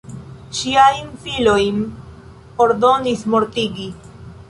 [0.59, 1.79] Ŝiajn filojn
[2.67, 3.91] ordonis mortigi.